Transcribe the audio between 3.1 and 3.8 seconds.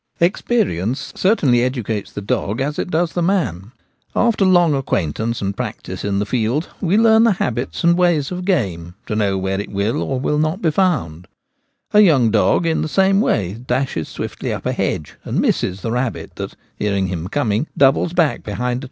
the man.